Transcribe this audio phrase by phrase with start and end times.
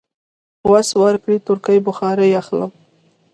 [0.69, 2.71] وس ورکړ، تورکي بخارۍ اخلم.